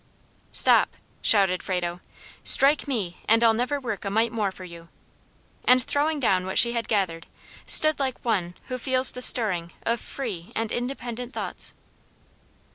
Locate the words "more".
4.31-4.51